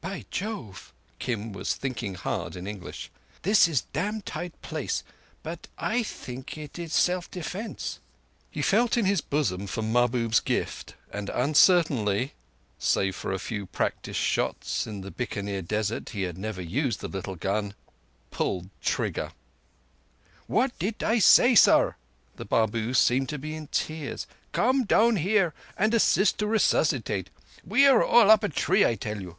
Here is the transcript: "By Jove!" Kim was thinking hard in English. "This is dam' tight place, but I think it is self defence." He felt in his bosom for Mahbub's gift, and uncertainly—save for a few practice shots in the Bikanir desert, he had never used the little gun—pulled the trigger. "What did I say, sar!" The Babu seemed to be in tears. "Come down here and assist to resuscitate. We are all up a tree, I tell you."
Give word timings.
"By 0.00 0.26
Jove!" 0.30 0.92
Kim 1.18 1.52
was 1.52 1.74
thinking 1.74 2.14
hard 2.14 2.54
in 2.56 2.66
English. 2.68 3.10
"This 3.42 3.66
is 3.66 3.80
dam' 3.94 4.20
tight 4.22 4.60
place, 4.62 5.02
but 5.42 5.66
I 5.76 6.02
think 6.04 6.56
it 6.58 6.78
is 6.78 6.92
self 6.92 7.30
defence." 7.30 8.00
He 8.50 8.60
felt 8.62 8.96
in 8.96 9.06
his 9.06 9.20
bosom 9.22 9.66
for 9.66 9.82
Mahbub's 9.82 10.38
gift, 10.40 10.94
and 11.10 11.30
uncertainly—save 11.30 13.16
for 13.16 13.32
a 13.32 13.38
few 13.38 13.66
practice 13.66 14.16
shots 14.16 14.86
in 14.86 15.00
the 15.00 15.10
Bikanir 15.10 15.62
desert, 15.62 16.10
he 16.10 16.22
had 16.22 16.36
never 16.38 16.62
used 16.62 17.00
the 17.00 17.08
little 17.08 17.34
gun—pulled 17.36 18.64
the 18.66 18.70
trigger. 18.84 19.32
"What 20.46 20.78
did 20.78 21.02
I 21.02 21.18
say, 21.18 21.54
sar!" 21.56 21.96
The 22.36 22.44
Babu 22.44 22.92
seemed 22.92 23.30
to 23.30 23.38
be 23.38 23.54
in 23.54 23.68
tears. 23.68 24.26
"Come 24.52 24.84
down 24.84 25.16
here 25.16 25.54
and 25.76 25.92
assist 25.94 26.38
to 26.38 26.46
resuscitate. 26.46 27.30
We 27.64 27.86
are 27.86 28.04
all 28.04 28.30
up 28.30 28.44
a 28.44 28.48
tree, 28.50 28.84
I 28.84 28.94
tell 28.94 29.20
you." 29.20 29.38